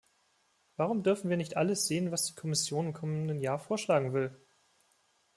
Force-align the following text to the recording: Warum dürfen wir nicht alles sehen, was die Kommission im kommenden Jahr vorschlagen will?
Warum 0.77 1.03
dürfen 1.03 1.29
wir 1.29 1.37
nicht 1.37 1.57
alles 1.57 1.85
sehen, 1.85 2.09
was 2.11 2.25
die 2.25 2.33
Kommission 2.33 2.87
im 2.87 2.93
kommenden 2.93 3.39
Jahr 3.39 3.59
vorschlagen 3.59 4.13
will? 4.13 4.35